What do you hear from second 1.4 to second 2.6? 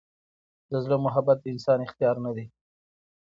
د انسان اختیار نه دی.